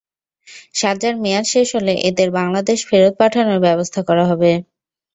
[0.75, 4.51] সাজার মেয়াদ শেষ হলে এঁদের বাংলাদেশে ফেরত পাঠানোর ব্যবস্থা করা হবে।